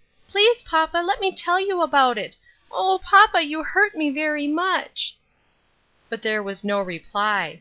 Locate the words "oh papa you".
2.72-3.64